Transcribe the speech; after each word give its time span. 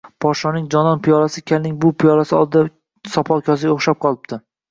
Podshoning 0.23 0.63
jonon 0.75 1.01
piyolasi 1.07 1.43
kalning 1.51 1.75
bu 1.83 1.91
piyolasi 2.03 2.35
oldida 2.39 3.13
sopol 3.17 3.47
kosaga 3.51 3.77
o‘xshab 3.77 4.03
qolibdi 4.07 4.43